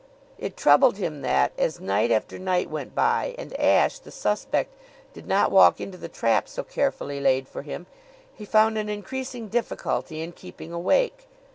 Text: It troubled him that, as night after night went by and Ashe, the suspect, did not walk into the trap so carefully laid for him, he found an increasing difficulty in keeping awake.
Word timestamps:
It 0.39 0.57
troubled 0.57 0.97
him 0.97 1.21
that, 1.21 1.51
as 1.59 1.79
night 1.79 2.09
after 2.09 2.39
night 2.39 2.71
went 2.71 2.95
by 2.95 3.35
and 3.37 3.53
Ashe, 3.59 3.99
the 3.99 4.09
suspect, 4.09 4.73
did 5.13 5.27
not 5.27 5.51
walk 5.51 5.79
into 5.79 5.95
the 5.95 6.09
trap 6.09 6.49
so 6.49 6.63
carefully 6.63 7.19
laid 7.19 7.47
for 7.47 7.61
him, 7.61 7.85
he 8.33 8.43
found 8.43 8.79
an 8.79 8.89
increasing 8.89 9.47
difficulty 9.47 10.21
in 10.21 10.31
keeping 10.31 10.73
awake. 10.73 11.27